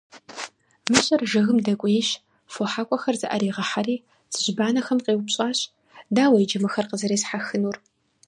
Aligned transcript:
Мыщэр 0.91 1.21
жыгым 1.31 1.57
дэкӀуейщ, 1.65 2.09
фо 2.53 2.63
хьэкӀуэхэр 2.71 3.15
зыӀэригъэхьэри, 3.21 3.95
цыжьбанэхэм 4.31 4.99
къеупщӀащ:- 5.05 5.59
Дауэ 6.15 6.37
иджы 6.43 6.59
мыхэр 6.63 6.85
къызэресхьэхынур? 6.89 7.77